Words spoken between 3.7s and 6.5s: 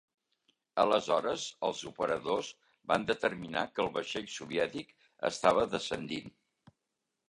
que el vaixell soviètic estava descendint.